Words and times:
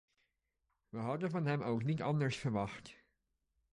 We 0.89 0.97
hadden 0.99 1.29
van 1.31 1.45
hem 1.45 1.61
ook 1.61 1.83
niet 1.83 2.01
anders 2.01 2.37
verwacht. 2.37 2.95